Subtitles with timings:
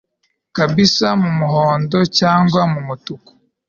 [0.53, 3.31] kibisi, mu muhondo cyangwa mu mutuku